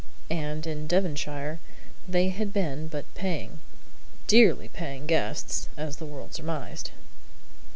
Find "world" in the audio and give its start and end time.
6.07-6.33